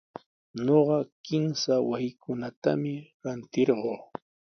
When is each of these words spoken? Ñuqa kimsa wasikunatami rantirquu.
Ñuqa 0.65 0.97
kimsa 1.25 1.73
wasikunatami 1.89 2.93
rantirquu. 3.23 3.93